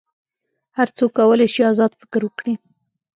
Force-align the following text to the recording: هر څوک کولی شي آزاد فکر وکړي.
هر 0.77 0.87
څوک 0.97 1.11
کولی 1.19 1.47
شي 1.53 1.61
آزاد 1.71 1.91
فکر 2.01 2.21
وکړي. 2.25 2.53